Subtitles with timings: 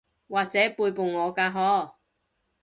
[0.03, 0.15] 或者背叛
[1.13, 1.93] 我㗎嗬？